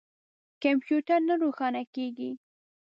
[0.63, 2.31] کمپیوټر نه روښانه کیږي